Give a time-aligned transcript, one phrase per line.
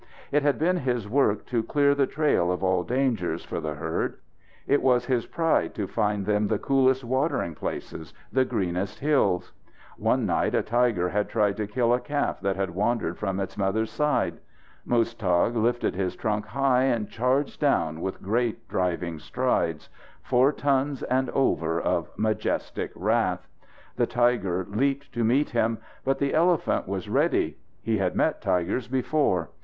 [0.31, 4.17] It had been his work to clear the trail of all dangers for the herd.
[4.65, 9.53] It was his pride to find them the coolest watering places, the greenest hills.
[9.99, 13.59] One night a tiger had tried to kill a calf that had wandered from its
[13.59, 14.39] mother's side.
[14.87, 19.87] Muztagh lifted his trunk high and charged down with great, driving strides
[20.23, 23.47] four tons and over of majestic wrath.
[23.97, 27.59] The tiger leaped to meet him, but the elephant was ready.
[27.83, 29.51] He had met tigers before.